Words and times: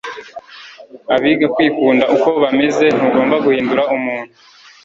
abiga 1.15 1.45
kwikunda 1.55 2.03
uko 2.15 2.29
bameze 2.43 2.85
ntugomba 2.97 3.35
guhindura 3.45 3.81
umuntu 3.95 4.31